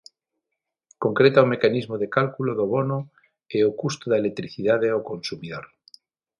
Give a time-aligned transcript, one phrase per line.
[1.03, 2.99] Concreta o mecanismo de cálculo do bono
[3.55, 5.63] e o custo da electricidade ao consumidor.